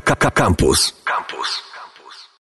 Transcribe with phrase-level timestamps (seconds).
[0.00, 0.92] Campus.
[1.04, 1.68] Campus.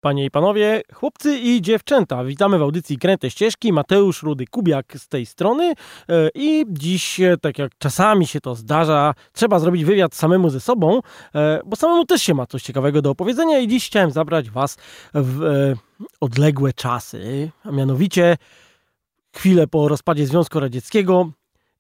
[0.00, 3.72] Panie i panowie, chłopcy i dziewczęta, witamy w audycji Kręte Ścieżki.
[3.72, 5.74] Mateusz Rudy Kubiak z tej strony
[6.09, 10.61] e, i dziś, e, tak jak czasami się to zdarza, trzeba zrobić wywiad samemu ze
[10.61, 11.01] sobą,
[11.35, 14.77] e, bo samemu też się ma coś ciekawego do opowiedzenia i dziś chciałem zabrać was
[15.15, 15.73] w
[16.20, 18.36] odległe czasy, a mianowicie
[19.36, 21.30] chwilę po rozpadzie Związku Radzieckiego,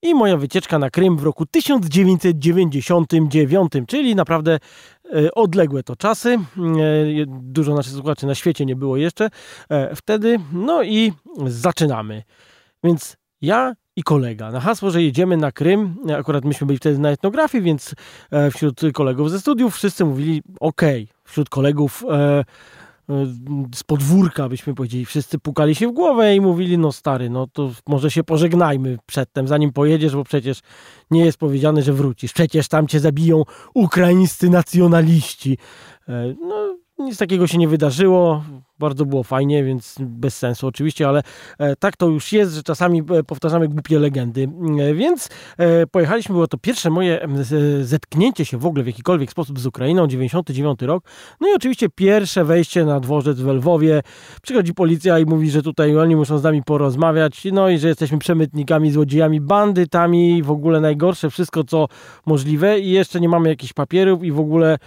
[0.02, 4.58] i moja wycieczka na Krym w roku 1999, czyli naprawdę
[5.04, 6.34] e, odległe to czasy.
[6.34, 6.38] E,
[7.26, 9.30] dużo naszych słuchaczy na świecie nie było jeszcze
[9.70, 10.40] e, wtedy.
[10.52, 11.12] No i
[11.46, 12.22] zaczynamy.
[12.84, 14.50] Więc ja i kolega.
[14.50, 17.94] Na hasło, że jedziemy na Krym, akurat myśmy byli wtedy na etnografii, więc
[18.52, 20.82] wśród kolegów ze studiów wszyscy mówili ok.
[21.24, 22.04] Wśród kolegów
[23.74, 25.04] z podwórka, byśmy powiedzieli.
[25.04, 29.48] Wszyscy pukali się w głowę i mówili, no stary, no to może się pożegnajmy przedtem,
[29.48, 30.60] zanim pojedziesz, bo przecież
[31.10, 32.32] nie jest powiedziane, że wrócisz.
[32.32, 33.42] Przecież tam cię zabiją
[33.74, 35.58] ukraińscy nacjonaliści.
[36.08, 38.44] E, no, nic takiego się nie wydarzyło.
[38.78, 41.22] Bardzo było fajnie, więc bez sensu oczywiście, ale
[41.58, 44.48] e, tak to już jest, że czasami e, powtarzamy głupie legendy.
[44.80, 45.28] E, więc
[45.92, 47.28] pojechaliśmy, było to pierwsze moje
[47.82, 51.04] zetknięcie się w ogóle w jakikolwiek sposób z Ukrainą, 99 rok.
[51.40, 54.02] No i oczywiście pierwsze wejście na dworzec w Lwowie.
[54.42, 58.18] Przychodzi policja i mówi, że tutaj oni muszą z nami porozmawiać, no i że jesteśmy
[58.18, 61.88] przemytnikami, złodziejami, bandytami, w ogóle najgorsze, wszystko co
[62.26, 64.78] możliwe i jeszcze nie mamy jakichś papierów i w ogóle,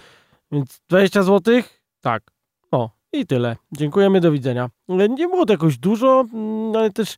[0.52, 2.22] więc 20 złotych tak.
[2.70, 3.56] O, i tyle.
[3.72, 4.70] Dziękujemy, do widzenia.
[4.88, 7.16] Nie było to jakoś dużo, mm, ale też...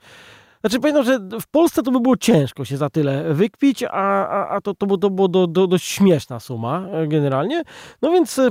[0.61, 4.49] Znaczy pamiętam, że w Polsce to by było ciężko się za tyle wykpić, a, a,
[4.49, 7.63] a to, to, było, to do, do, dość śmieszna suma e, generalnie.
[8.03, 8.49] No więc e,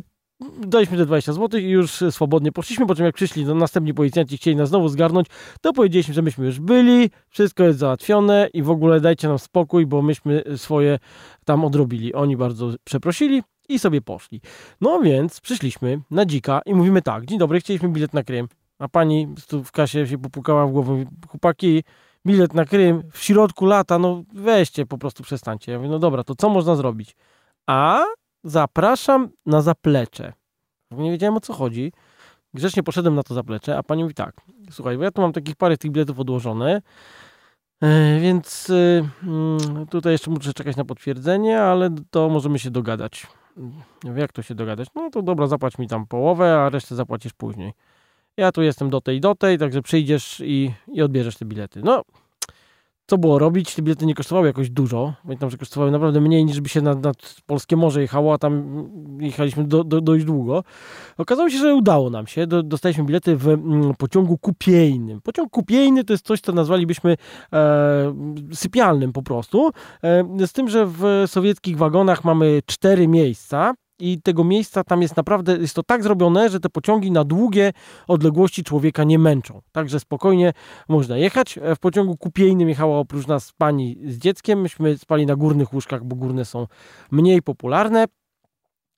[0.60, 4.38] daliśmy te 20 zł i już swobodnie poszliśmy, po czym jak przyszli no, następni policjanci
[4.38, 5.28] chcieli nas znowu zgarnąć,
[5.62, 9.86] to powiedzieliśmy, że myśmy już byli, wszystko jest załatwione i w ogóle dajcie nam spokój,
[9.86, 11.00] bo myśmy swoje
[11.46, 12.14] tam odrobili.
[12.14, 14.42] Oni bardzo przeprosili, i sobie poszli.
[14.82, 18.48] No więc przyszliśmy na dzika i mówimy tak, dzień dobry, chcieliśmy bilet na Krym.
[18.80, 19.28] A pani
[19.66, 21.84] w kasie się popukała w głowę, chłopaki,
[22.28, 25.72] bilet na Krym w środku lata, no weźcie, po prostu przestańcie.
[25.72, 27.16] Ja mówię, no dobra, to co można zrobić?
[27.68, 28.04] A
[28.44, 30.34] zapraszam na zaplecze.
[30.92, 31.92] Nie wiedziałem o co chodzi.
[32.54, 35.56] Grzecznie poszedłem na to zaplecze, a pani mówi tak, słuchaj, bo ja tu mam takich
[35.56, 36.82] parę tych biletów odłożone,
[37.82, 43.28] e, więc y, mm, tutaj jeszcze muszę czekać na potwierdzenie, ale to możemy się dogadać
[44.16, 44.88] jak to się dogadać?
[44.96, 47.74] No to dobra, zapłać mi tam połowę, a resztę zapłacisz później.
[48.38, 51.82] Ja tu jestem do tej, do tej, także przyjdziesz i, i odbierzesz te bilety.
[51.84, 52.02] No,
[53.06, 53.76] co było robić?
[53.76, 55.14] Te bilety nie kosztowały jakoś dużo.
[55.24, 58.84] Pamiętam, że kosztowały naprawdę mniej niż by się nad, nad Polskie Morze jechało, a tam
[59.20, 60.64] jechaliśmy do, do, dość długo.
[61.18, 62.48] Okazało się, że udało nam się.
[62.48, 65.22] Do, dostaliśmy bilety w mm, pociągu kupiejnym.
[65.22, 67.18] Pociąg kupiejny to jest coś, co nazwalibyśmy
[67.54, 68.16] e,
[68.54, 69.72] sypialnym po prostu.
[70.04, 75.18] E, z tym, że w sowieckich wagonach mamy cztery miejsca i tego miejsca tam jest
[75.18, 77.74] naprawdę, jest to tak zrobione, że te pociągi na długie
[78.08, 79.62] odległości człowieka nie męczą.
[79.72, 80.54] Także spokojnie
[80.90, 81.60] można jechać.
[81.76, 84.62] W pociągu kupiejnym jechała oprócz nas pani z dzieckiem.
[84.62, 86.68] Myśmy spali na górnych łóżkach, bo górne są
[87.12, 88.06] mniej popularne.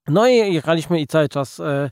[0.07, 1.91] No i jechaliśmy i cały czas e,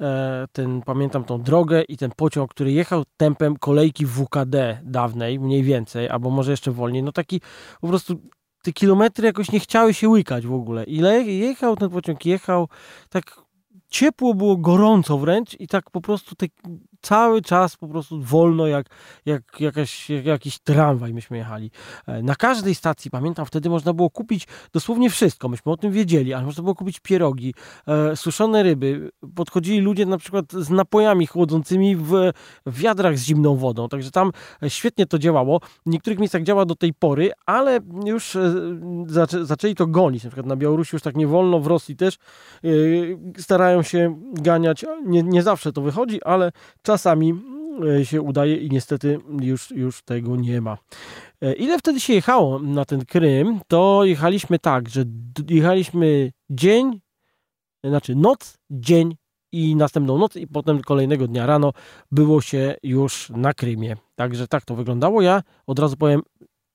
[0.00, 5.62] e, ten, pamiętam tą drogę i ten pociąg, który jechał tempem kolejki WKD dawnej, mniej
[5.62, 7.02] więcej, albo może jeszcze wolniej.
[7.02, 7.40] No taki
[7.80, 8.20] po prostu
[8.66, 10.84] te kilometry jakoś nie chciały się łykać w ogóle.
[10.84, 12.68] Ile jechał ten pociąg, jechał
[13.10, 13.40] tak
[13.88, 16.46] ciepło było, gorąco wręcz i tak po prostu te,
[17.06, 18.86] cały czas po prostu wolno, jak,
[19.26, 21.70] jak, jakaś, jak jakiś tramwaj myśmy jechali.
[22.06, 26.34] E, na każdej stacji, pamiętam, wtedy można było kupić dosłownie wszystko, myśmy o tym wiedzieli,
[26.34, 27.54] ale można było kupić pierogi,
[27.86, 29.10] e, suszone ryby.
[29.34, 32.12] Podchodzili ludzie na przykład z napojami chłodzącymi w,
[32.66, 34.32] w wiadrach z zimną wodą, także tam
[34.68, 35.60] świetnie to działało.
[35.86, 38.54] W niektórych miejscach działa do tej pory, ale już e,
[39.06, 40.24] zaczę, zaczęli to gonić.
[40.24, 42.68] Na przykład na Białorusi już tak nie wolno, w Rosji też e,
[43.38, 44.84] starają się ganiać.
[45.04, 46.52] Nie, nie zawsze to wychodzi, ale
[46.96, 47.34] czasami
[48.00, 50.78] e, się udaje i niestety już, już tego nie ma.
[51.40, 55.04] E, ile wtedy się jechało na ten Krym, to jechaliśmy tak, że
[55.48, 57.00] jechaliśmy dzień,
[57.84, 59.16] znaczy noc, dzień
[59.52, 61.72] i następną noc i potem kolejnego dnia rano
[62.12, 63.96] było się już na Krymie.
[64.14, 65.22] Także tak to wyglądało.
[65.22, 66.22] Ja od razu powiem,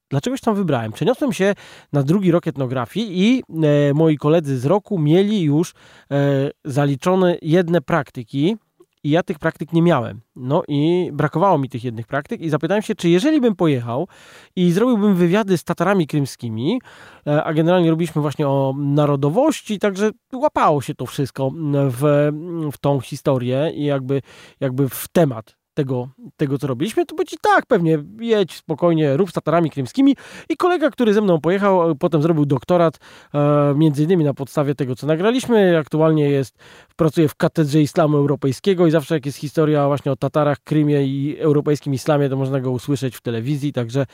[0.09, 0.91] dlaczegoś tam wybrałem.
[0.91, 1.55] Przeniosłem się
[1.93, 5.73] na drugi rok etnografii i e, moi koledzy z roku mieli już
[6.11, 8.57] e, zaliczone jedne praktyki
[9.03, 10.21] i ja tych praktyk nie miałem.
[10.35, 14.07] No i brakowało mi tych jednych praktyk i zapytałem się, czy jeżeli bym pojechał
[14.55, 16.81] i zrobiłbym wywiady z Tatarami krymskimi,
[17.27, 21.51] e, a generalnie robiliśmy właśnie o narodowości, także łapało się to wszystko
[21.89, 22.31] w,
[22.71, 24.21] w tą historię i jakby,
[24.59, 29.33] jakby w temat tego, tego, co robiliśmy, to powiedzieć tak, pewnie jedź spokojnie, rób z
[29.33, 30.15] Tatarami krymskimi.
[30.49, 32.97] I kolega, który ze mną pojechał, potem zrobił doktorat,
[33.33, 35.77] e, między innymi na podstawie tego, co nagraliśmy.
[35.77, 36.57] Aktualnie jest,
[36.95, 41.39] pracuje w Katedrze Islamu Europejskiego i zawsze jak jest historia właśnie o Tatarach, Krymie i
[41.39, 44.05] europejskim islamie, to można go usłyszeć w telewizji, także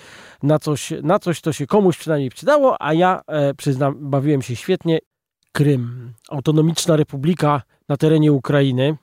[0.44, 4.56] na coś, na coś to się komuś przynajmniej przydało, a ja e, przyznam, bawiłem się
[4.56, 5.00] świetnie.
[5.52, 8.98] Krym, autonomiczna republika na terenie Ukrainy,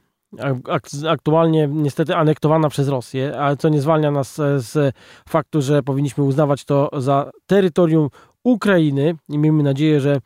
[1.09, 4.95] aktualnie niestety anektowana przez Rosję, ale co nie zwalnia nas z
[5.29, 8.09] faktu, że powinniśmy uznawać to za terytorium
[8.45, 9.15] Ukrainy.
[9.29, 10.21] I miejmy nadzieję, że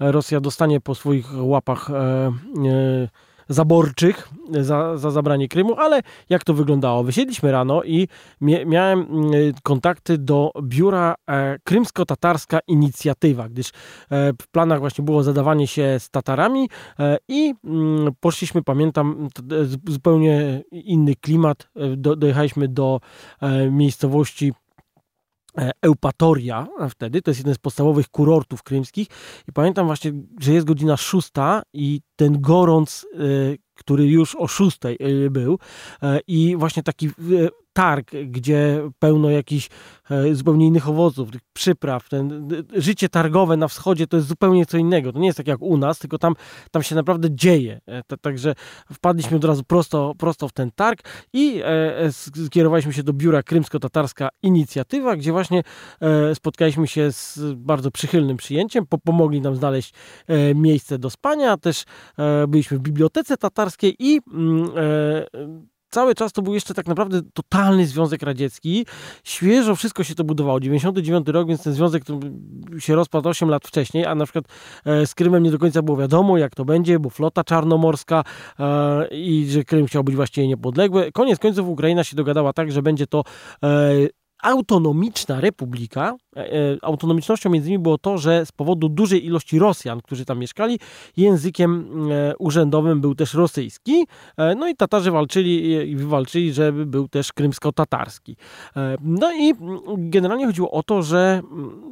[0.00, 3.08] Rosja dostanie po swoich łapach e, e,
[3.50, 4.28] zaborczych
[4.60, 7.04] za, za zabranie Krymu, ale jak to wyglądało?
[7.04, 8.08] Wysiedliśmy rano i
[8.40, 9.32] miałem mm,
[9.62, 13.72] kontakty do biura e, Krymsko-Tatarska Inicjatywa, gdyż e,
[14.42, 16.68] w planach właśnie było zadawanie się z Tatarami
[16.98, 19.28] e, i mm, poszliśmy, pamiętam,
[19.88, 21.68] zupełnie inny klimat.
[21.96, 23.00] dojechaliśmy do
[23.70, 24.52] miejscowości
[25.82, 29.08] Eupatoria wtedy, to jest jeden z podstawowych kurortów krymskich.
[29.48, 33.06] I pamiętam właśnie, że jest godzina szósta i ten gorąc,
[33.74, 34.98] który już o szóstej
[35.30, 35.58] był
[36.26, 37.10] i właśnie taki
[37.72, 39.68] targ, gdzie pełno jakichś
[40.10, 42.08] e, zupełnie innych owoców, przypraw.
[42.08, 45.12] Ten, życie targowe na wschodzie to jest zupełnie co innego.
[45.12, 46.34] To nie jest tak jak u nas, tylko tam,
[46.70, 47.80] tam się naprawdę dzieje.
[47.86, 48.54] E, także
[48.92, 51.02] wpadliśmy od razu prosto, prosto w ten targ
[51.32, 52.12] i e,
[52.46, 55.62] skierowaliśmy się do biura Krymsko-Tatarska Inicjatywa, gdzie właśnie
[56.34, 58.86] spotkaliśmy się z bardzo przychylnym przyjęciem.
[59.04, 59.94] Pomogli nam znaleźć
[60.54, 61.56] miejsce do spania.
[61.56, 61.84] Też
[62.48, 64.70] byliśmy w bibliotece tatarskiej i mm,
[65.90, 68.86] cały czas to był jeszcze tak naprawdę totalny Związek Radziecki.
[69.24, 70.60] Świeżo wszystko się to budowało.
[70.60, 72.04] 99 rok, więc ten związek
[72.78, 74.44] się rozpadł 8 lat wcześniej, a na przykład
[74.84, 78.24] e, z Krymem nie do końca było wiadomo, jak to będzie, bo flota czarnomorska
[78.58, 81.12] e, i że Krym chciał być właściwie niepodległy.
[81.12, 83.24] Koniec końców Ukraina się dogadała tak, że będzie to
[83.62, 83.68] e,
[84.42, 86.16] autonomiczna republika.
[86.36, 90.38] E, e, autonomicznością między innymi było to, że z powodu dużej ilości Rosjan, którzy tam
[90.38, 90.78] mieszkali,
[91.16, 94.06] językiem e, urzędowym był też rosyjski.
[94.56, 98.36] No i Tatarzy walczyli i wywalczyli, żeby był też krymsko-tatarski.
[99.00, 99.54] No i
[99.96, 101.42] generalnie chodziło o to, że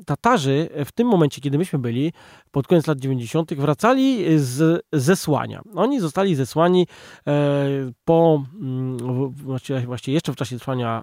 [0.07, 2.13] Tatarzy w tym momencie, kiedy myśmy byli,
[2.51, 5.63] pod koniec lat 90., wracali z zesłania.
[5.75, 6.87] Oni zostali zesłani
[8.05, 8.45] po,
[9.85, 11.03] właściwie, jeszcze w czasie trwania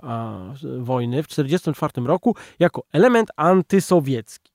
[0.80, 4.52] wojny, w 1944 roku jako element antysowiecki.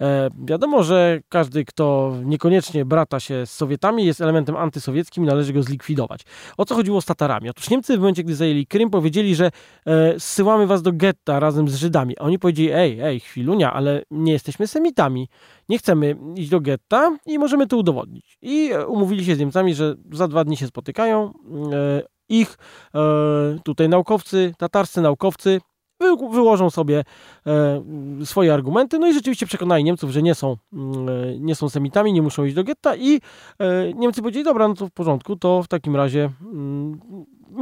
[0.00, 5.52] E, wiadomo, że każdy, kto niekoniecznie brata się z Sowietami, jest elementem antysowieckim i należy
[5.52, 6.20] go zlikwidować.
[6.56, 7.50] O co chodziło z Tatarami?
[7.50, 9.50] Otóż Niemcy w momencie, gdy zajęli Krym, powiedzieli, że
[9.86, 12.18] e, zsyłamy was do getta razem z Żydami.
[12.18, 15.28] A oni powiedzieli, ej, ej, chwilunia, ale nie jesteśmy Semitami.
[15.68, 18.38] Nie chcemy iść do getta i możemy to udowodnić.
[18.42, 21.32] I e, umówili się z Niemcami, że za dwa dni się spotykają.
[21.72, 22.58] E, ich
[22.94, 22.98] e,
[23.64, 25.60] tutaj naukowcy, tatarscy naukowcy
[26.30, 27.04] wyłożą sobie
[27.46, 27.82] e,
[28.24, 32.12] swoje argumenty, no i rzeczywiście przekonali Niemców, że nie są, mm, e, nie są semitami,
[32.12, 33.20] nie muszą iść do getta i
[33.58, 37.00] e, Niemcy powiedzieli, dobra, no to w porządku, to w takim razie mm,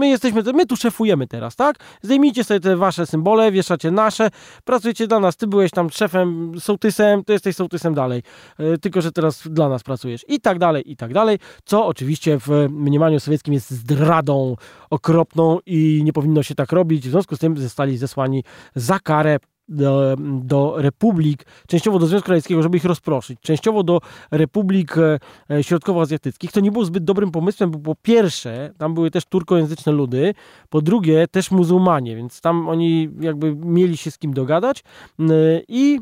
[0.00, 1.76] my jesteśmy, my tu szefujemy teraz, tak?
[2.02, 4.31] Zdejmijcie sobie te wasze symbole, wieszacie nasze,
[4.64, 8.23] pracujecie dla nas, ty byłeś tam szefem, sołtysem, to jesteś sołtysem dalej,
[8.81, 10.25] tylko że teraz dla nas pracujesz.
[10.29, 14.56] I tak dalej, i tak dalej, co oczywiście w mniemaniu sowieckim jest zdradą
[14.91, 18.44] okropną i nie powinno się tak robić, w związku z tym zostali zesłani
[18.75, 19.38] za karę
[19.70, 24.00] do, do republik, częściowo do Związku Radzieckiego, żeby ich rozproszyć, częściowo do
[24.31, 25.19] republik e,
[25.50, 29.93] e, środkowoazjatyckich, to nie było zbyt dobrym pomysłem, bo po pierwsze, tam były też turkojęzyczne
[29.93, 30.34] ludy,
[30.69, 34.84] po drugie też muzułmanie, więc tam oni jakby mieli się z kim dogadać
[35.69, 36.00] i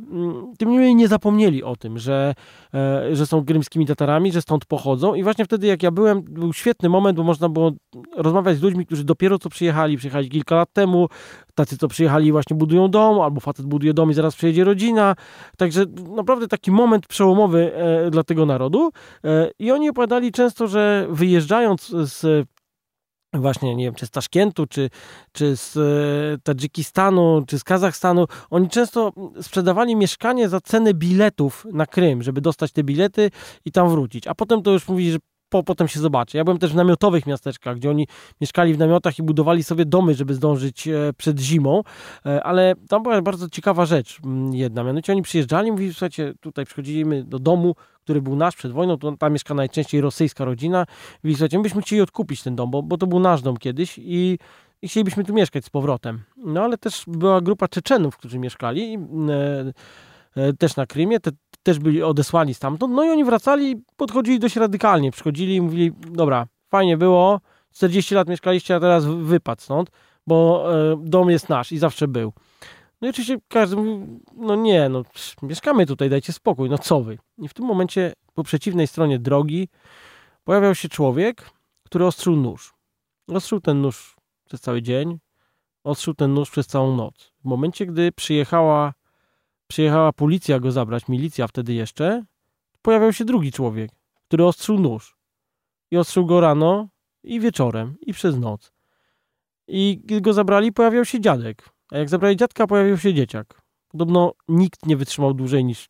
[0.58, 2.34] tym niemniej nie zapomnieli o tym, że,
[2.74, 5.14] e, że są krymskimi Tatarami, że stąd pochodzą.
[5.14, 7.72] I właśnie wtedy jak ja byłem, był świetny moment, bo można było
[8.16, 11.08] rozmawiać z ludźmi, którzy dopiero co przyjechali, przyjechali kilka lat temu,
[11.58, 15.16] tacy, co przyjechali właśnie budują dom, albo facet buduje dom i zaraz przyjedzie rodzina.
[15.56, 15.84] Także
[16.16, 18.90] naprawdę taki moment przełomowy e, dla tego narodu.
[19.24, 22.46] E, I oni opowiadali często, że wyjeżdżając z
[23.32, 24.90] właśnie, nie wiem, czy z Taszkentu, czy,
[25.32, 29.12] czy z e, Tadżykistanu, czy z Kazachstanu, oni często
[29.42, 33.30] sprzedawali mieszkanie za cenę biletów na Krym, żeby dostać te bilety
[33.64, 34.26] i tam wrócić.
[34.26, 36.36] A potem to już mówi, że po, potem się zobaczy.
[36.36, 38.06] Ja byłem też w namiotowych miasteczkach, gdzie oni
[38.40, 41.82] mieszkali w namiotach i budowali sobie domy, żeby zdążyć e, przed zimą,
[42.26, 46.64] e, ale tam była bardzo ciekawa rzecz mm, jedna, mianowicie oni przyjeżdżali, mówili, słuchajcie, tutaj
[46.64, 47.74] przychodzimy do domu,
[48.04, 50.86] który był nasz przed wojną, to tam mieszka najczęściej rosyjska rodzina,
[51.24, 53.98] mówili, słuchajcie, my byśmy chcieli odkupić ten dom, bo, bo to był nasz dom kiedyś
[53.98, 54.38] i
[54.82, 56.22] i chcielibyśmy tu mieszkać z powrotem.
[56.36, 59.72] No ale też była grupa Czeczenów, którzy mieszkali e,
[60.42, 61.20] e, też na Krymie.
[61.20, 61.30] Te,
[61.68, 62.94] też byli odesłani stamtąd.
[62.94, 65.10] No i oni wracali, podchodzili dość radykalnie.
[65.10, 67.40] Przychodzili i mówili, dobra, fajnie było,
[67.72, 69.90] 40 lat mieszkaliście, a teraz wypadł stąd,
[70.26, 72.32] bo e, dom jest nasz i zawsze był.
[73.00, 75.02] No i oczywiście każdy mówił, no nie, no
[75.42, 77.18] mieszkamy tutaj, dajcie spokój, no co wy?
[77.38, 79.68] I w tym momencie po przeciwnej stronie drogi
[80.44, 81.50] pojawiał się człowiek,
[81.84, 82.74] który ostrzył nóż.
[83.28, 85.18] Ostrzył ten nóż przez cały dzień,
[85.84, 87.32] ostrzył ten nóż przez całą noc.
[87.40, 88.92] W momencie, gdy przyjechała,
[89.68, 92.24] przyjechała policja go zabrać, milicja wtedy jeszcze,
[92.82, 93.90] pojawiał się drugi człowiek,
[94.26, 95.16] który ostrzył nóż.
[95.90, 96.88] I ostrzył go rano
[97.22, 98.72] i wieczorem, i przez noc.
[99.68, 101.68] I gdy go zabrali, pojawiał się dziadek.
[101.90, 103.62] A jak zabrali dziadka, pojawił się dzieciak.
[103.88, 105.88] Podobno nikt nie wytrzymał dłużej niż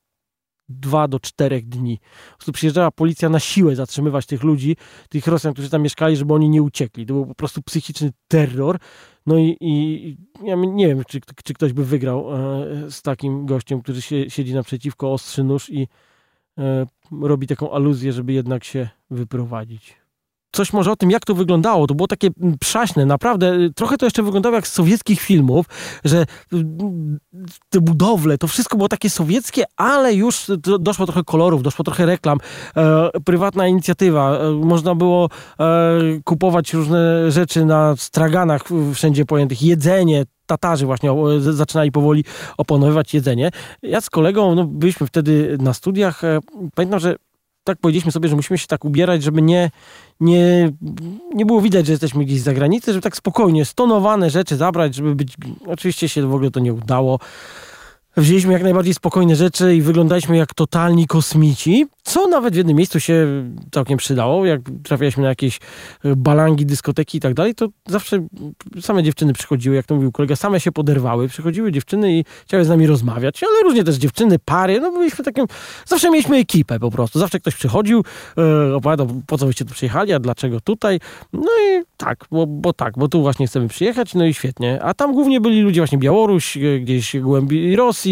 [0.69, 1.99] dwa do czterech dni.
[2.31, 4.77] Po prostu przyjeżdżała policja na siłę zatrzymywać tych ludzi,
[5.09, 7.07] tych Rosjan, którzy tam mieszkali, żeby oni nie uciekli.
[7.07, 8.79] To był po prostu psychiczny terror.
[9.27, 13.83] No i, i ja nie wiem, czy, czy ktoś by wygrał e, z takim gościem,
[13.83, 15.89] który się, siedzi naprzeciwko, ostrzy nóż i
[16.59, 16.87] e,
[17.23, 20.08] robi taką aluzję, żeby jednak się wyprowadzić
[20.53, 21.87] coś może o tym, jak to wyglądało.
[21.87, 23.57] To było takie mm, przaśne, naprawdę.
[23.75, 25.67] Trochę to jeszcze wyglądało jak z sowieckich filmów,
[26.05, 26.65] że y,
[27.69, 30.51] te budowle, to wszystko było takie sowieckie, ale już
[30.81, 32.39] doszło trochę kolorów, doszło trochę reklam.
[32.77, 34.39] E, prywatna inicjatywa.
[34.39, 35.29] E, można było
[35.61, 35.65] e,
[36.25, 38.63] kupować różne rzeczy na straganach
[38.95, 39.63] wszędzie pojętych.
[39.63, 42.25] Jedzenie, Tatarzy właśnie zaczynali powoli
[42.57, 43.51] oponowywać jedzenie.
[43.83, 46.25] Ja z kolegą, no, byliśmy wtedy na studiach.
[46.25, 46.39] E,
[46.75, 47.17] pamiętam, że
[47.73, 49.71] tak powiedzieliśmy sobie, że musimy się tak ubierać, żeby nie,
[50.21, 50.73] nie,
[51.35, 55.15] nie było widać, że jesteśmy gdzieś za granicą, żeby tak spokojnie stonowane rzeczy zabrać, żeby
[55.15, 55.37] być...
[55.67, 57.19] Oczywiście się w ogóle to nie udało.
[58.19, 63.01] Wzięliśmy jak najbardziej spokojne rzeczy i wyglądaliśmy jak totalni kosmici, co nawet w jednym miejscu
[63.01, 63.27] się
[63.73, 64.47] całkiem przydało.
[64.47, 65.57] Jak trafialiśmy na jakieś
[66.05, 68.27] e, balangi, dyskoteki i tak dalej, to zawsze
[68.81, 71.29] same dziewczyny przychodziły, jak to mówił kolega, same się poderwały.
[71.29, 75.47] Przychodziły dziewczyny i chciały z nami rozmawiać, ale różnie też dziewczyny, pary, no byliśmy takim,
[75.87, 77.19] zawsze mieliśmy ekipę po prostu.
[77.19, 78.05] Zawsze ktoś przychodził,
[78.39, 81.01] e, opowiadał, po co wyście tu przyjechali, a dlaczego tutaj.
[81.33, 84.83] No i tak, bo, bo tak, bo tu właśnie chcemy przyjechać, no i świetnie.
[84.83, 88.08] A tam głównie byli ludzie właśnie Białoruś, e, gdzieś głębiej Rosji,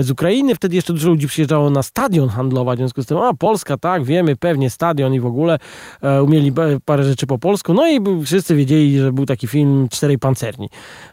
[0.00, 0.54] z Ukrainy.
[0.54, 4.04] Wtedy jeszcze dużo ludzi przyjeżdżało na stadion handlować, w związku z tym, a Polska, tak,
[4.04, 5.58] wiemy, pewnie stadion i w ogóle
[6.02, 6.52] e, umieli
[6.84, 7.74] parę rzeczy po polsku.
[7.74, 10.68] No i wszyscy wiedzieli, że był taki film Czterej Pancerni.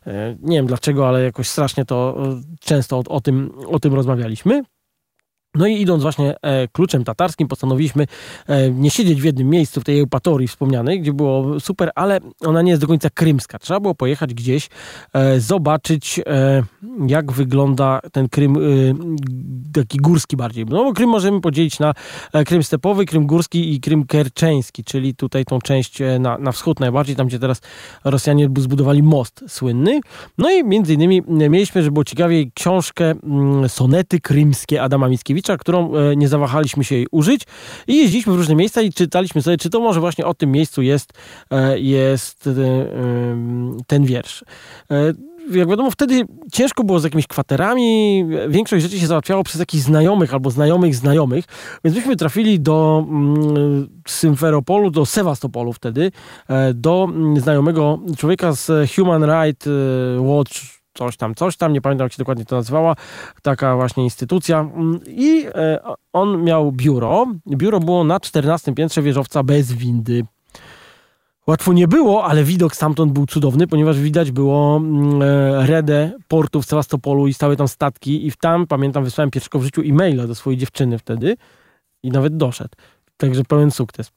[0.07, 3.93] E, nie wiem dlaczego, ale jakoś strasznie to e, często o, o, tym, o tym
[3.93, 4.63] rozmawialiśmy.
[5.57, 8.05] No i idąc właśnie e, kluczem tatarskim, postanowiliśmy
[8.47, 12.61] e, nie siedzieć w jednym miejscu, w tej Eupatorii wspomnianej, gdzie było super, ale ona
[12.61, 13.59] nie jest do końca krymska.
[13.59, 14.69] Trzeba było pojechać gdzieś,
[15.13, 16.21] e, zobaczyć
[17.07, 18.57] jak wygląda ten Krym
[19.73, 20.65] taki górski bardziej.
[20.65, 21.93] No bo Krym możemy podzielić na
[22.45, 27.15] Krym stepowy, Krym górski i Krym kerczeński, czyli tutaj tą część na, na wschód najbardziej,
[27.15, 27.61] tam gdzie teraz
[28.03, 29.99] Rosjanie zbudowali most słynny.
[30.37, 35.95] No i między innymi mieliśmy, żeby było ciekawiej, książkę mm, Sonety krymskie Adama Mickiewicza, którą
[35.95, 37.41] e, nie zawahaliśmy się jej użyć
[37.87, 40.81] i jeździliśmy w różne miejsca i czytaliśmy sobie, czy to może właśnie o tym miejscu
[40.81, 41.13] jest,
[41.51, 42.51] e, jest e,
[43.87, 44.43] ten wiersz
[45.51, 48.25] jak wiadomo, wtedy ciężko było z jakimiś kwaterami.
[48.49, 51.45] Większość rzeczy się załatwiało przez jakichś znajomych albo znajomych znajomych,
[51.83, 56.11] więc myśmy trafili do mm, Symferopolu, do Sewastopolu wtedy,
[56.73, 59.69] do mm, znajomego człowieka z Human Rights
[60.19, 62.95] Watch coś tam, coś tam, nie pamiętam jak się dokładnie to nazywała,
[63.41, 65.79] taka właśnie instytucja mm, i e,
[66.13, 67.25] on miał biuro.
[67.47, 70.23] Biuro było na 14 piętrze wieżowca bez windy.
[71.47, 76.61] Łatwo nie było, ale widok stamtąd był cudowny, ponieważ widać było mm, e, redę portu
[76.61, 80.35] w Sewastopolu i stały tam statki i tam, pamiętam, wysłałem pierwszego w życiu e-maila do
[80.35, 81.37] swojej dziewczyny wtedy
[82.03, 82.75] i nawet doszedł.
[83.17, 84.11] Także pełen sukces.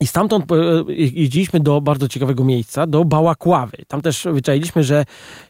[0.00, 0.54] I stamtąd e,
[0.92, 3.76] jeździliśmy do bardzo ciekawego miejsca, do Bałakławy.
[3.88, 5.04] Tam też wyczailiśmy, że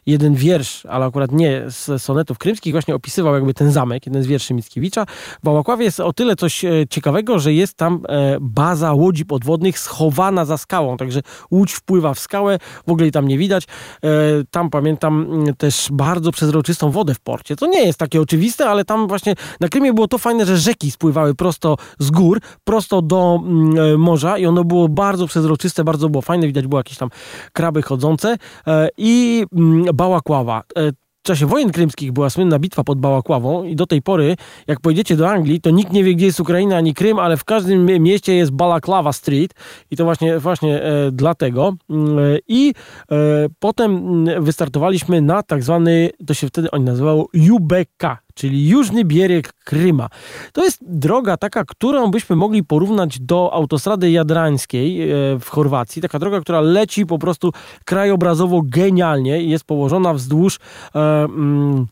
[0.05, 4.27] jeden wiersz, ale akurat nie z sonetów krymskich, właśnie opisywał jakby ten zamek, jeden z
[4.27, 5.05] wierszy Mickiewicza.
[5.43, 10.45] Bałakławie jest o tyle coś e, ciekawego, że jest tam e, baza łodzi podwodnych schowana
[10.45, 11.21] za skałą, także
[11.51, 13.63] łódź wpływa w skałę, w ogóle jej tam nie widać.
[14.51, 17.55] Tam pamiętam też bardzo przezroczystą wodę w porcie.
[17.55, 20.91] To nie jest takie oczywiste, ale tam właśnie na Krymie było to fajne, że rzeki
[20.91, 23.39] spływały prosto z gór, prosto do
[23.97, 27.09] morza i ono było bardzo przezroczyste, bardzo było fajne, widać było jakieś tam
[27.53, 28.37] kraby chodzące.
[28.67, 30.63] E, i mm, Bałakława.
[30.77, 30.91] E,
[31.25, 34.35] w czasie wojen krymskich była słynna bitwa pod Bałakławą i do tej pory,
[34.67, 37.43] jak pojedziecie do Anglii, to nikt nie wie, gdzie jest Ukraina ani Krym, ale w
[37.43, 39.53] każdym mieście jest Balaklawa Street.
[39.91, 41.73] I to właśnie, właśnie e, dlatego.
[41.89, 42.73] Mm, e, I
[43.11, 43.15] e,
[43.59, 49.53] potem mm, wystartowaliśmy na tak zwany, to się wtedy oni nazywało UBK, czyli Jużny Bierig
[49.65, 50.09] Kryma.
[50.53, 56.01] To jest droga taka, którą byśmy mogli porównać do autostrady jadrańskiej e, w Chorwacji.
[56.01, 57.51] Taka droga, która leci po prostu
[57.85, 60.59] krajobrazowo genialnie i jest położona wzdłuż
[60.95, 61.87] e, mm,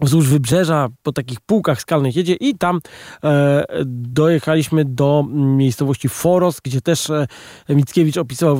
[0.00, 2.80] wzdłuż wybrzeża, po takich półkach skalnych jedzie i tam
[3.24, 7.26] e, dojechaliśmy do miejscowości Foros, gdzie też e,
[7.68, 8.58] Mickiewicz opisywał e,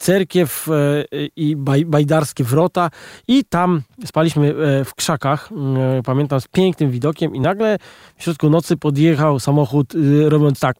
[0.00, 1.04] cerkiew e,
[1.36, 2.90] i baj, bajdarskie wrota
[3.28, 7.78] i tam spaliśmy e, w krzakach, e, pamiętam, z pięknym widokiem i nagle
[8.16, 9.92] w środku nocy podjechał samochód
[10.28, 10.76] robiąc tak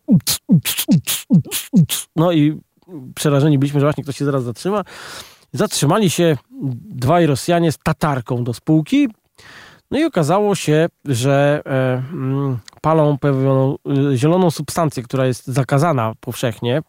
[2.16, 2.60] no i
[3.14, 4.84] przerażeni byliśmy, że właśnie ktoś się zaraz zatrzyma.
[5.52, 6.36] Zatrzymali się
[6.84, 9.08] dwaj Rosjanie z tatarką do spółki,
[9.90, 13.76] no i okazało się, że e, mm, palą pewną
[14.12, 16.82] e, zieloną substancję, która jest zakazana powszechnie.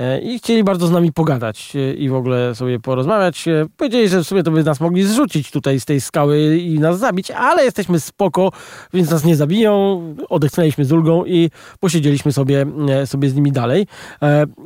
[0.00, 3.48] E, i chcieli bardzo z nami pogadać e, i w ogóle sobie porozmawiać.
[3.48, 6.78] E, powiedzieli, że w sumie to by nas mogli zrzucić tutaj z tej skały i
[6.78, 8.52] nas zabić, ale jesteśmy spoko,
[8.94, 10.00] więc nas nie zabiją.
[10.28, 12.66] Odetchnęliśmy z ulgą i posiedzieliśmy sobie,
[13.04, 13.86] sobie z nimi dalej.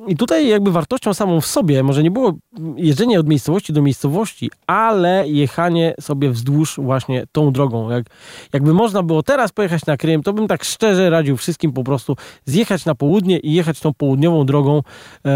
[0.08, 2.32] I tutaj jakby wartością samą w sobie może nie było
[2.76, 7.90] jeżdżenie od miejscowości do miejscowości, ale jechanie sobie wzdłuż właśnie tą drogą.
[7.90, 8.06] Jak,
[8.52, 12.16] jakby można było teraz pojechać na Krym, to bym tak szczerze radził wszystkim po prostu
[12.44, 14.82] zjechać na południe i jechać tą południową drogą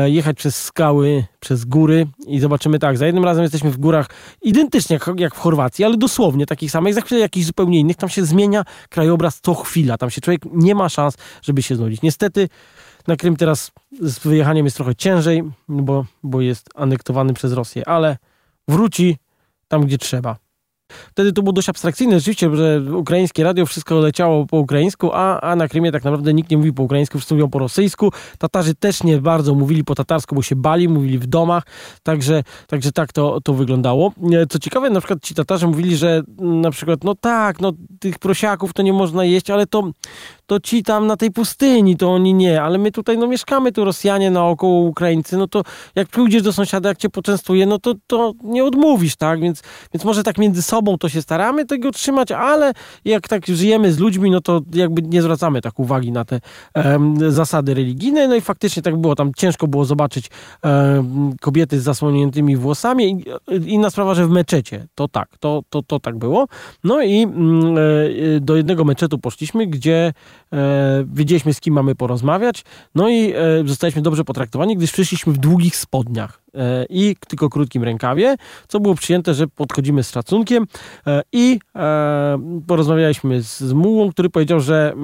[0.07, 4.07] jechać przez skały, przez góry i zobaczymy tak, za jednym razem jesteśmy w górach
[4.43, 8.09] identycznie jak, jak w Chorwacji, ale dosłownie takich samych, za chwilę jakichś zupełnie innych, tam
[8.09, 12.03] się zmienia krajobraz co chwila, tam się człowiek nie ma szans, żeby się znudzić.
[12.03, 12.49] Niestety
[13.07, 18.17] na Krym teraz z wyjechaniem jest trochę ciężej, bo, bo jest anektowany przez Rosję, ale
[18.69, 19.17] wróci
[19.69, 20.48] tam, gdzie trzeba.
[21.11, 25.57] Wtedy to było dość abstrakcyjne rzeczywiście, że ukraińskie radio wszystko leciało po ukraińsku, a, a
[25.57, 28.13] na Krymie tak naprawdę nikt nie mówił po ukraińsku, wszyscy mówią po rosyjsku.
[28.39, 31.63] Tatarzy też nie bardzo mówili po tatarsku, bo się bali, mówili w domach,
[32.03, 34.13] także, także tak to, to wyglądało.
[34.49, 38.73] Co ciekawe, na przykład ci Tatarzy mówili, że na przykład, no tak, no tych prosiaków
[38.73, 39.91] to nie można jeść, ale to,
[40.49, 43.85] to ci tam na tej pustyni, to oni nie, ale my tutaj no mieszkamy tu
[43.85, 45.63] Rosjanie naokoło Ukraińcy, no to
[45.95, 49.41] jak pójdziesz do sąsiada, jak cię poczęstuje, no to, to nie odmówisz, tak?
[49.41, 49.63] Więc,
[49.95, 52.73] więc może tak między sobą to się staramy tego trzymać, ale
[53.05, 56.41] jak tak żyjemy z ludźmi, no to jakby nie zwracamy tak uwagi na te
[56.75, 60.31] um, zasady religijne, no i faktycznie tak było, tam ciężko było zobaczyć
[60.65, 63.25] um, kobiety z zasłoniętymi włosami.
[63.67, 66.47] Inna sprawa, że w meczecie, to tak, to, to, to tak było.
[66.85, 67.75] No i um,
[68.41, 70.13] do jednego meczetu poszliśmy, gdzie
[71.07, 72.65] wiedzieliśmy z kim mamy porozmawiać,
[72.95, 77.85] no i e, zostaliśmy dobrze potraktowani, gdyż przyszliśmy w długich spodniach e, i tylko krótkim
[77.85, 78.37] rękawie,
[78.69, 80.67] co było przyjęte, że podchodzimy z szacunkiem
[81.07, 84.95] e, i e, porozmawialiśmy z, z mułą, który powiedział, że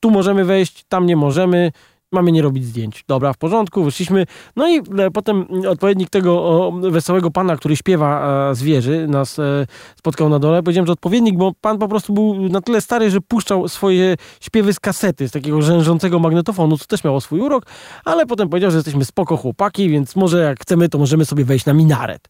[0.00, 1.72] tu możemy wejść, tam nie możemy,
[2.12, 3.04] mamy nie robić zdjęć.
[3.08, 4.26] Dobra, w porządku, wyszliśmy.
[4.56, 10.28] No i e, potem odpowiednik tego wesołego pana, który śpiewa e, zwierzy, nas e, spotkał
[10.28, 10.62] na dole.
[10.62, 14.72] Powiedziałem, że odpowiednik, bo pan po prostu był na tyle stary, że puszczał swoje śpiewy
[14.72, 17.66] z kasety, z takiego rzężącego magnetofonu, co też miało swój urok,
[18.04, 21.66] ale potem powiedział, że jesteśmy spoko chłopaki, więc może jak chcemy, to możemy sobie wejść
[21.66, 22.28] na minaret.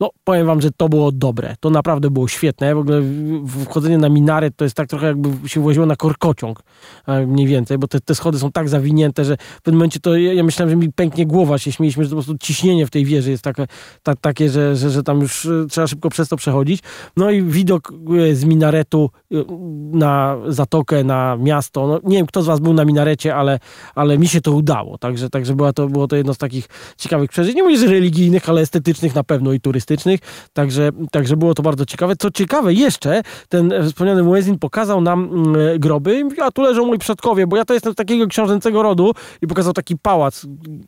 [0.00, 1.54] No, powiem wam, że to było dobre.
[1.60, 2.74] To naprawdę było świetne.
[2.74, 3.02] W ogóle
[3.64, 6.62] wchodzenie na minaret to jest tak trochę jakby się właziło na korkociąg
[7.06, 10.16] e, mniej więcej, bo te, te schody są tak zawinięte, że w pewnym momencie to
[10.16, 13.04] ja myślałem, że mi pęknie głowa, się śmieliśmy, że to po prostu ciśnienie w tej
[13.04, 13.66] wieży jest takie,
[14.02, 16.80] ta, takie że, że, że tam już e, trzeba szybko przez to przechodzić.
[17.16, 17.92] No i widok
[18.30, 19.10] e, z minaretu
[19.92, 21.86] na zatokę, na miasto.
[21.86, 23.58] No, nie wiem, kto z was był na minarecie, ale,
[23.94, 24.98] ale mi się to udało.
[24.98, 27.56] Także, także była to, było to jedno z takich ciekawych przeżyć.
[27.56, 29.83] Nie mówię, że religijnych, ale estetycznych na pewno i turystycznych
[30.52, 32.16] także, także było to bardzo ciekawe.
[32.16, 36.86] Co ciekawe, jeszcze ten wspomniany Muezin pokazał nam mm, groby i mówi, a tu leżą
[36.86, 40.46] moi przodkowie, bo ja to jestem z takiego książęcego rodu i pokazał taki pałac,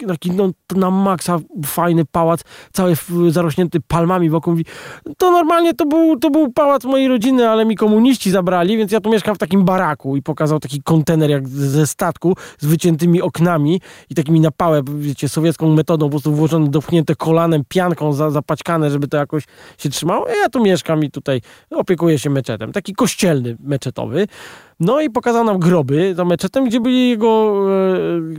[0.08, 2.40] taki no, na maksa fajny pałac,
[2.72, 2.96] cały
[3.28, 4.52] zarośnięty palmami wokół.
[4.52, 4.64] Mówi,
[5.18, 9.00] to normalnie to był, to był pałac mojej rodziny, ale mi komuniści zabrali, więc ja
[9.00, 13.80] tu mieszkam w takim baraku i pokazał taki kontener jak ze statku z wyciętymi oknami
[14.10, 19.08] i takimi na pałę, wiecie, sowiecką metodą, po prostu włożone, dopchnięte kolanem, pianką zapaćkane żeby
[19.08, 19.44] to jakoś
[19.78, 20.28] się trzymało.
[20.28, 22.72] Ja tu mieszkam i tutaj opiekuję się meczetem.
[22.72, 24.26] Taki kościelny meczetowy.
[24.80, 27.62] No i pokazał nam groby za meczetem, gdzie byli jego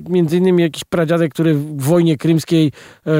[0.07, 2.71] e, między innymi jakiś pradziadek, który w wojnie krymskiej
[3.07, 3.11] e,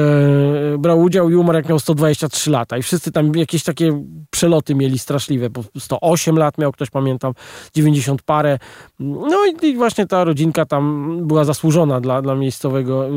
[0.78, 2.78] brał udział i umarł jak miał 123 lata.
[2.78, 5.50] I wszyscy tam jakieś takie przeloty mieli straszliwe.
[5.50, 7.32] Po 108 lat miał ktoś, pamiętam,
[7.74, 8.58] 90 parę.
[9.00, 13.10] No i, i właśnie ta rodzinka tam była zasłużona dla, dla miejscowego, e,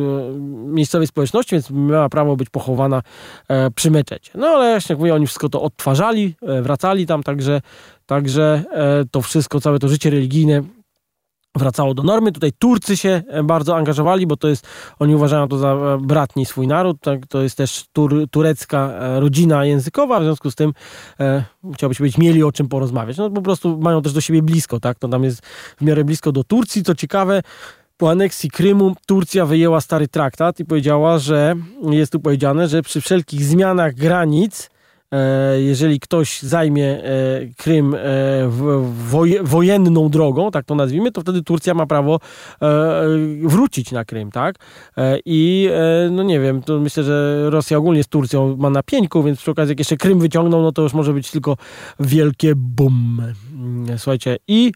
[0.66, 3.02] miejscowej społeczności, więc miała prawo być pochowana
[3.48, 4.32] e, przy meczecie.
[4.36, 7.62] No ale jak mówię, oni wszystko to odtwarzali, e, wracali tam, także
[8.12, 10.62] Także e, to wszystko, całe to życie religijne
[11.56, 12.32] wracało do normy.
[12.32, 14.68] Tutaj Turcy się e, bardzo angażowali, bo to jest,
[15.00, 17.28] oni uważają to za e, bratni swój naród, tak?
[17.28, 20.74] to jest też tur, turecka rodzina językowa, w związku z tym
[21.20, 21.44] e,
[21.74, 23.18] chciałbyś powiedzieć, mieli o czym porozmawiać.
[23.18, 25.00] No po prostu mają też do siebie blisko, tak?
[25.00, 25.46] To tam jest
[25.78, 27.42] w miarę blisko do Turcji, co ciekawe,
[27.98, 31.56] po aneksji Krymu Turcja wyjęła stary traktat i powiedziała, że
[31.90, 34.71] jest tu powiedziane, że przy wszelkich zmianach granic
[35.60, 37.04] jeżeli ktoś zajmie e,
[37.58, 37.96] Krym
[39.44, 42.20] wojenną drogą, tak to nazwijmy, to wtedy Turcja ma prawo
[43.44, 44.56] wrócić na Krym, tak?
[45.26, 45.70] I
[46.12, 49.52] no nie wiem, to myślę, że Rosja ogólnie z Turcją ma na pieńku, więc przy
[49.52, 51.58] okazji jak jeszcze Krym wyciągną, no to już może być tylko
[52.00, 53.22] wielkie bum.
[53.98, 54.72] Słuchajcie, i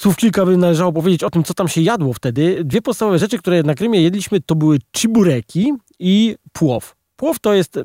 [0.00, 2.64] Słów kilka by należało powiedzieć o tym, co tam się jadło wtedy.
[2.64, 6.96] Dwie podstawowe rzeczy, które na Krymie jedliśmy, to były chibureki i płow.
[7.16, 7.80] Płow to jest...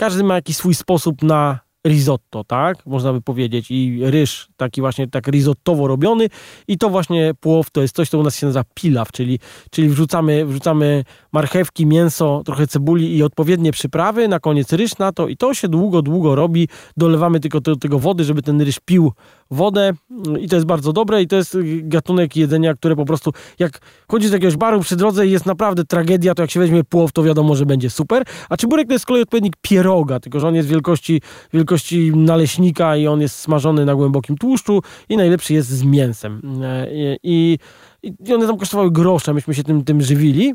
[0.00, 2.86] Każdy ma jakiś swój sposób na risotto, tak?
[2.86, 3.70] Można by powiedzieć.
[3.70, 6.28] I ryż taki właśnie tak risottowo robiony
[6.68, 9.38] i to właśnie płow to jest coś, co u nas się nazywa pilaw, czyli,
[9.70, 15.28] czyli wrzucamy, wrzucamy marchewki, mięso, trochę cebuli i odpowiednie przyprawy, na koniec ryż na to
[15.28, 16.68] i to się długo, długo robi.
[16.96, 19.12] Dolewamy tylko do tego wody, żeby ten ryż pił
[19.50, 19.92] wodę
[20.40, 24.30] i to jest bardzo dobre i to jest gatunek jedzenia, które po prostu jak chodzisz
[24.30, 27.22] do jakiegoś baru przy drodze i jest naprawdę tragedia, to jak się weźmie płow, to
[27.22, 28.22] wiadomo, że będzie super.
[28.48, 31.69] A czyburek to jest z kolei odpowiednik pieroga, tylko że on jest wielkości, wielkości
[32.14, 36.42] naleśnika i on jest smażony na głębokim tłuszczu i najlepszy jest z mięsem.
[36.92, 37.58] I,
[38.02, 40.54] i, i one tam kosztowały grosze, myśmy się tym, tym żywili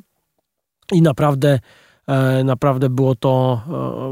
[0.91, 1.59] i naprawdę
[2.07, 3.61] E, naprawdę było to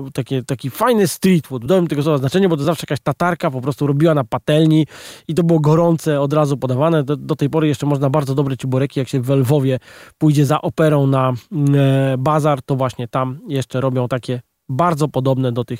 [0.07, 1.65] e, takie, taki fajny street food.
[1.65, 4.87] Dałem tego słowa znaczenie, bo to zawsze jakaś tatarka po prostu robiła na patelni
[5.27, 7.03] i to było gorące, od razu podawane.
[7.03, 9.79] Do, do tej pory jeszcze można bardzo dobre ciuboreki, jak się w Lwowie
[10.17, 11.33] pójdzie za operą na
[11.75, 15.79] e, bazar, to właśnie tam jeszcze robią takie bardzo podobne do tych,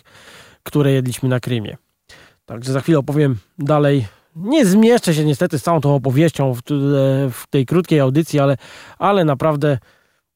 [0.64, 1.78] które jedliśmy na Krymie.
[2.46, 6.62] Także za chwilę opowiem dalej nie zmieszczę się niestety z całą tą opowieścią w,
[7.32, 8.58] w, tej krótkiej audycji, ale,
[8.98, 9.78] ale naprawdę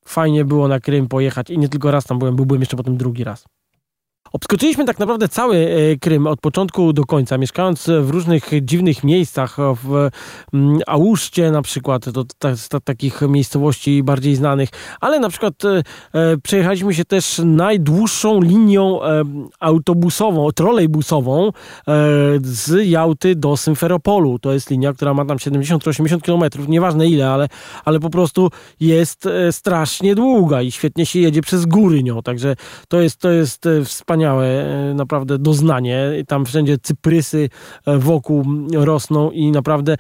[0.05, 3.23] fajnie było na Krym pojechać i nie tylko raz tam byłem, byłem jeszcze potem drugi
[3.23, 3.45] raz.
[4.33, 9.57] Obskoczyliśmy tak naprawdę cały e, Krym od początku do końca, mieszkając w różnych dziwnych miejscach,
[9.83, 10.09] w
[10.53, 12.05] mm, Ałuszcie na przykład,
[12.39, 14.69] to, takich miejscowości bardziej znanych,
[15.01, 18.99] ale na przykład e, e, przejechaliśmy się też najdłuższą linią
[19.59, 21.51] autobusową, trolejbusową
[22.41, 24.39] z Jałty do Symferopolu.
[24.39, 27.47] To jest linia, która ma tam 70-80 km, nieważne ile, ale,
[27.85, 32.55] ale po prostu jest strasznie długa i świetnie się jedzie przez góry nią, także
[32.87, 36.09] to jest, to jest wspaniałe wspaniałe e, naprawdę doznanie.
[36.27, 37.49] Tam wszędzie cyprysy
[37.85, 39.97] e, wokół rosną i naprawdę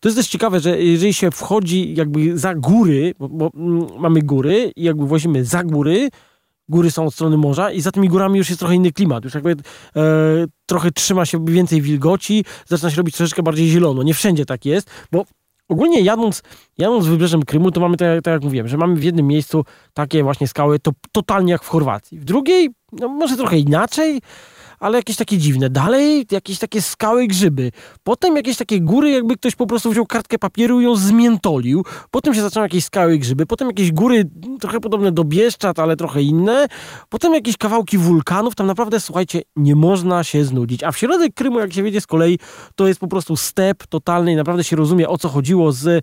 [0.00, 4.22] to jest też ciekawe, że jeżeli się wchodzi jakby za góry, bo, bo mm, mamy
[4.22, 6.08] góry i jakby włazimy za góry,
[6.68, 9.24] góry są od strony morza i za tymi górami już jest trochę inny klimat.
[9.24, 9.56] Już jakby e,
[10.66, 14.02] trochę trzyma się więcej wilgoci, zaczyna się robić troszeczkę bardziej zielono.
[14.02, 15.24] Nie wszędzie tak jest, bo
[15.70, 16.42] ogólnie jadąc,
[16.78, 20.22] jadąc wybrzeżem Krymu, to mamy tak, tak jak mówiłem, że mamy w jednym miejscu takie
[20.22, 22.18] właśnie skały, to totalnie jak w Chorwacji.
[22.18, 24.20] W drugiej no może trochę inaczej,
[24.80, 25.70] ale jakieś takie dziwne.
[25.70, 27.70] Dalej jakieś takie skały grzyby.
[28.02, 31.84] Potem jakieś takie góry, jakby ktoś po prostu wziął kartkę papieru i ją zmiętolił.
[32.10, 33.46] Potem się zaczęły jakieś skały grzyby.
[33.46, 36.66] Potem jakieś góry trochę podobne do Bieszczad, ale trochę inne.
[37.08, 38.54] Potem jakieś kawałki wulkanów.
[38.54, 40.84] Tam naprawdę, słuchajcie, nie można się znudzić.
[40.84, 42.38] A w środek Krymu, jak się wiedzie z kolei,
[42.74, 46.02] to jest po prostu step totalny i naprawdę się rozumie, o co chodziło z, e,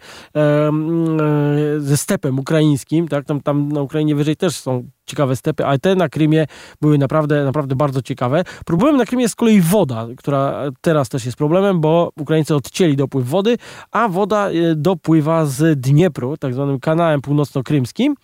[1.77, 3.07] ze stepem ukraińskim.
[3.07, 3.25] Tak?
[3.25, 6.45] Tam, tam na Ukrainie wyżej też są ciekawe stepy, ale te na Krymie
[6.81, 8.43] były naprawdę, naprawdę bardzo ciekawe.
[8.65, 12.95] Problemem na Krymie jest z kolei woda, która teraz też jest problemem, bo Ukraińcy odcięli
[12.95, 13.57] dopływ wody,
[13.91, 18.15] a woda e, dopływa z Dniepru, tak zwanym kanałem północno-krymskim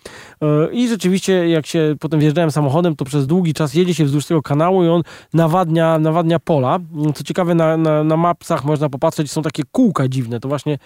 [0.42, 4.26] e, i rzeczywiście jak się potem wjeżdżałem samochodem, to przez długi czas jedzie się wzdłuż
[4.26, 5.02] tego kanału i on
[5.34, 6.78] nawadnia, nawadnia pola.
[7.14, 10.78] Co ciekawe, na, na, na mapsach można popatrzeć, są takie kółka dziwne, to właśnie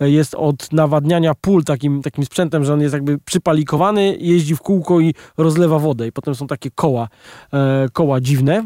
[0.00, 4.60] e, jest od nawadniania pól takim, takim sprzętem, że on jest jakby przypalikowany, jeździ w
[4.60, 5.14] kółko i
[5.44, 7.08] rozlewa wodę i potem są takie koła,
[7.52, 8.64] e, koła dziwne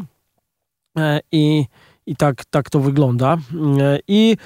[0.97, 1.65] e, i,
[2.05, 3.37] i tak, tak to wygląda.
[3.79, 4.37] E, I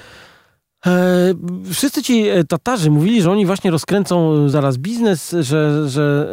[1.72, 6.32] Wszyscy ci Tatarzy mówili, że oni właśnie rozkręcą zaraz biznes, że, że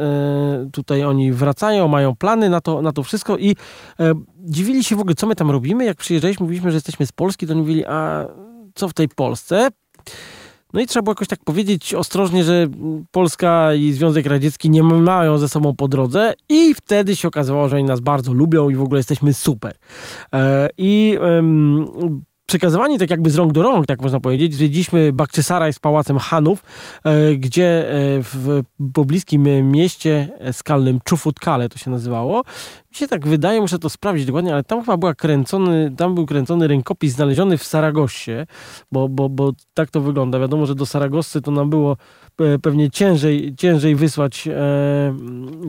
[0.73, 3.55] tutaj oni wracają, mają plany na to, na to wszystko i
[4.39, 5.85] dziwili się w ogóle, co my tam robimy.
[5.85, 8.25] Jak przyjeżdżaliśmy, mówiliśmy, że jesteśmy z Polski, to oni mówili, a
[8.75, 9.69] co w tej Polsce?
[10.73, 12.67] No i trzeba było jakoś tak powiedzieć ostrożnie, że
[13.11, 17.75] Polska i Związek Radziecki nie mają ze sobą po drodze i wtedy się okazało, że
[17.75, 19.75] oni nas bardzo lubią i w ogóle jesteśmy super.
[20.33, 21.17] E, I
[22.45, 24.53] przekazywani tak jakby z rąk do rąk, tak można powiedzieć.
[24.53, 26.63] Zwiedziliśmy Bakczysaraj z Pałacem Hanów,
[27.03, 28.61] e, gdzie e, w
[28.93, 32.43] pobliskim mieście skalnym Czufutkale to się nazywało.
[32.91, 36.25] Mi się tak wydaje, muszę to sprawdzić dokładnie, ale tam chyba była kręcony, tam był
[36.25, 38.31] kręcony rękopis znaleziony w Saragossie,
[38.91, 40.39] bo, bo, bo tak to wygląda.
[40.39, 41.97] Wiadomo, że do Saragossy to nam było
[42.39, 45.13] e, pewnie ciężej, ciężej wysłać, e,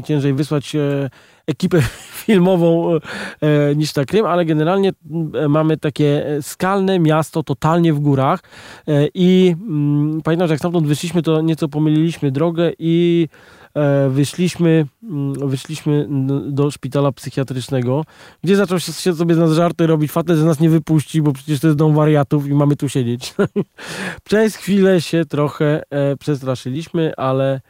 [0.05, 1.11] ciężej wysłać e,
[1.47, 1.83] ekipę
[2.25, 2.99] filmową e,
[3.77, 4.93] niż na Krym, ale generalnie
[5.35, 8.41] e, mamy takie skalne miasto totalnie w górach
[8.89, 13.29] e, i mm, pamiętam, że jak stamtąd wyszliśmy, to nieco pomyliliśmy drogę i
[13.62, 13.62] e,
[14.11, 16.09] wyszliśmy, mm, wyszliśmy
[16.47, 18.05] do szpitala psychiatrycznego,
[18.45, 21.61] gdzie zaczął się sobie z nas żarty robić, facet z nas nie wypuści, bo przecież
[21.61, 23.35] to jest dom wariatów i mamy tu siedzieć.
[24.29, 27.61] Przez chwilę się trochę e, przestraszyliśmy, ale,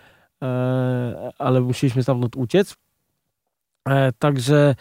[1.39, 2.77] ale musieliśmy stamtąd uciec.
[4.19, 4.75] Także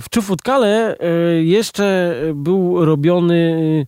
[0.00, 0.96] w Czufutkale
[1.42, 3.86] jeszcze był robiony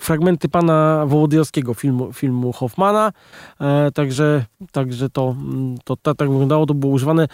[0.00, 3.12] fragmenty pana Wołodyjowskiego filmu, filmu Hoffmana,
[3.60, 7.28] e, także, także to, mm, to, to tak wyglądało, to było używane.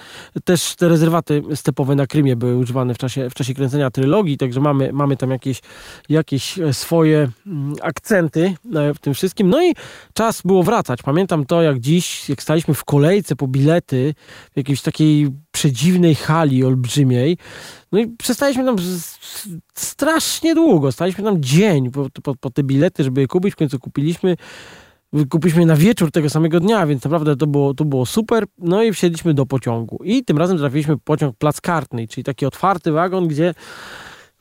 [0.44, 4.60] Też te rezerwaty stepowe na Krymie były używane w czasie, w czasie kręcenia trylogii, także
[4.60, 5.60] mamy, mamy tam jakieś,
[6.08, 9.50] jakieś swoje mm, akcenty e, w tym wszystkim.
[9.50, 9.74] No i
[10.14, 11.02] czas było wracać.
[11.02, 14.14] Pamiętam to, jak dziś, jak staliśmy w kolejce po bilety
[14.52, 17.36] w jakiejś takiej przedziwnej hali olbrzymiej,
[17.92, 18.76] no i przestaliśmy tam
[19.74, 20.92] strasznie długo.
[20.92, 23.52] Staliśmy tam dzień po, po, po te bilety, żeby je kupić.
[23.52, 24.36] W końcu kupiliśmy.
[25.30, 28.44] Kupiliśmy na wieczór tego samego dnia, więc naprawdę to było, to było super.
[28.58, 30.04] No i wsiedliśmy do pociągu.
[30.04, 33.54] I tym razem trafiliśmy pociąg Plac Kartnej, czyli taki otwarty wagon, gdzie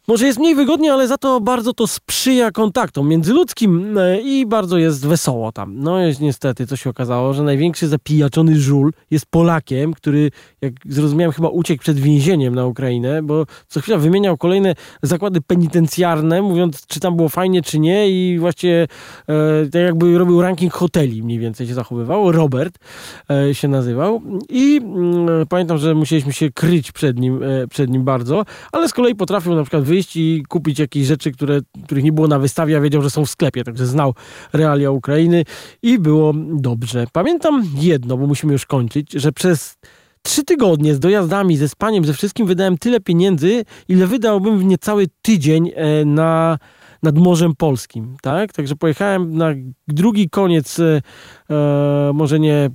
[0.10, 4.78] może jest mniej wygodnie, ale za to bardzo to sprzyja kontaktom międzyludzkim e, i bardzo
[4.78, 5.80] jest wesoło tam.
[5.80, 11.32] No jest niestety, co się okazało, że największy zapijaczony żul jest Polakiem, który, jak zrozumiałem,
[11.32, 17.00] chyba uciekł przed więzieniem na Ukrainę, bo co chwila wymieniał kolejne zakłady penitencjarne, mówiąc, czy
[17.00, 18.88] tam było fajnie, czy nie i właściwie
[19.28, 22.32] e, tak jakby robił ranking hoteli, mniej więcej się zachowywał.
[22.32, 22.80] Robert
[23.30, 28.04] e, się nazywał i mm, pamiętam, że musieliśmy się kryć przed nim, e, przed nim
[28.04, 32.04] bardzo, ale z kolei potrafił na przykład wyjść wyjść i kupić jakieś rzeczy, które, których
[32.04, 34.14] nie było na wystawie, a wiedział, że są w sklepie, także znał
[34.54, 35.44] realia Ukrainy
[35.82, 37.08] i było dobrze.
[37.14, 39.76] Pamiętam jedno, bo musimy już kończyć, że przez
[40.22, 45.08] trzy tygodnie z dojazdami, ze spaniem, ze wszystkim wydałem tyle pieniędzy, ile wydałbym w niecały
[45.22, 46.58] tydzień e, na
[47.04, 48.54] nad Morzem Polskim, tak?
[48.54, 49.48] Także pojechałem na
[49.88, 51.02] drugi koniec, e,
[51.50, 52.70] e, może nie,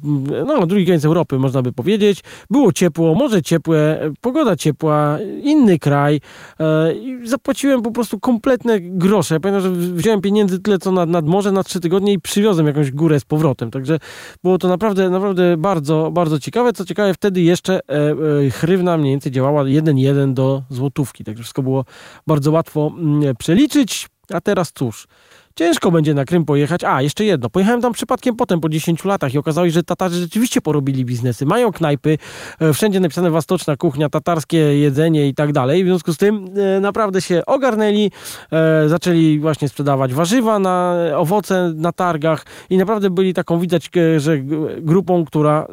[0.47, 2.21] no drugi koniec Europy można by powiedzieć.
[2.51, 6.21] Było ciepło, morze ciepłe, pogoda ciepła, inny kraj
[6.61, 9.41] e, i zapłaciłem po prostu kompletne grosze.
[9.41, 12.91] Pamiętam, że wziąłem pieniędzy tyle co nad, nad morze na trzy tygodnie i przywiozłem jakąś
[12.91, 13.71] górę z powrotem.
[13.71, 13.99] Także
[14.43, 16.73] było to naprawdę, naprawdę bardzo, bardzo ciekawe.
[16.73, 18.15] Co ciekawe, wtedy jeszcze e,
[18.47, 21.25] e, chrywna mniej więcej działała 1,1 do złotówki.
[21.25, 21.85] Także wszystko było
[22.27, 24.14] bardzo łatwo mm, przeliczyć.
[24.33, 25.09] A teraz cóż,
[25.57, 26.85] ciężko będzie na Krym pojechać.
[26.85, 27.51] A, jeszcze jedno.
[27.51, 31.47] Pojechałem tam przypadkiem potem, po 10 latach i okazało się, że Tatarzy rzeczywiście porobili biznesy.
[31.47, 32.19] Mają knajpy,
[32.61, 35.85] e, wszędzie napisane wastoczna kuchnia, tatarskie jedzenie i tak dalej.
[35.85, 38.11] W związku z tym e, naprawdę się ogarnęli,
[38.53, 44.39] e, zaczęli właśnie sprzedawać warzywa, na owoce na targach i naprawdę byli taką, widać, że
[44.81, 45.67] grupą, która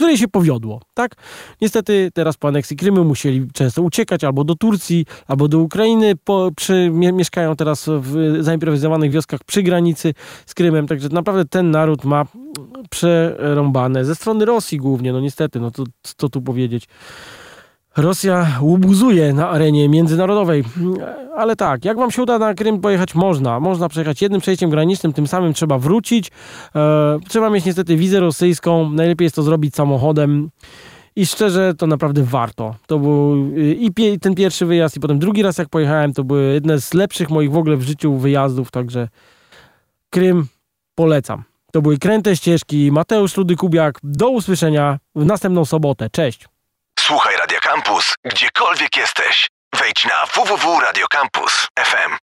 [0.00, 1.14] której się powiodło, tak?
[1.60, 6.50] Niestety teraz po aneksji Krymu musieli często uciekać albo do Turcji, albo do Ukrainy, po,
[6.56, 10.14] przy, mieszkają teraz w zaimprowizowanych wioskach przy granicy
[10.46, 12.24] z Krymem, także naprawdę ten naród ma
[12.90, 16.88] przerąbane, ze strony Rosji głównie, no niestety, no to co tu powiedzieć.
[17.96, 20.64] Rosja łubuzuje na arenie międzynarodowej.
[21.36, 23.14] Ale tak, jak wam się uda na Krym pojechać?
[23.14, 23.60] Można.
[23.60, 26.30] Można przejechać jednym przejściem granicznym, tym samym trzeba wrócić.
[26.74, 28.90] E, trzeba mieć niestety wizę rosyjską.
[28.90, 30.50] Najlepiej jest to zrobić samochodem.
[31.16, 32.74] I szczerze, to naprawdę warto.
[32.86, 36.80] To był i ten pierwszy wyjazd, i potem drugi raz, jak pojechałem, to były jedne
[36.80, 39.08] z lepszych moich w ogóle w życiu wyjazdów, także
[40.10, 40.46] Krym
[40.94, 41.42] polecam.
[41.72, 42.92] To były kręte ścieżki.
[42.92, 43.98] Mateusz Rudy Kubiak.
[44.02, 46.10] Do usłyszenia w następną sobotę.
[46.10, 46.49] Cześć.
[47.60, 49.48] Campus, gdziekolwiek jesteś.
[49.72, 52.18] Wejdź na www.radiocampus.fm.